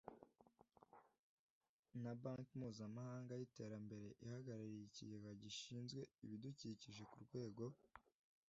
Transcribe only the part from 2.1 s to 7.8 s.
banki mpuzamahanga y iterambere ihagarariye ikigega gishinzwe ibidukikije ku rwego